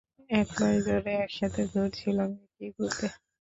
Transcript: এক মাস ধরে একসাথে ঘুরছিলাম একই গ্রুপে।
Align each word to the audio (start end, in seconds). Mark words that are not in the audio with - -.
এক 0.31 0.49
মাস 0.59 0.75
ধরে 0.87 1.11
একসাথে 1.23 1.61
ঘুরছিলাম 1.71 2.29
একই 2.45 2.69
গ্রুপে। 2.75 3.07